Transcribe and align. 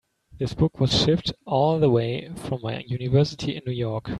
This 0.39 0.55
book 0.55 0.79
was 0.79 0.99
shipped 1.03 1.31
all 1.45 1.77
the 1.79 1.91
way 1.91 2.31
from 2.33 2.61
my 2.63 2.79
university 2.87 3.55
in 3.55 3.61
New 3.67 3.71
York. 3.73 4.09